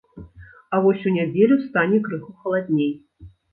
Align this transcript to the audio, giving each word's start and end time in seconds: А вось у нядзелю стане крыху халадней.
А 0.77 0.79
вось 0.85 1.05
у 1.11 1.13
нядзелю 1.17 1.59
стане 1.67 2.01
крыху 2.09 2.35
халадней. 2.43 2.93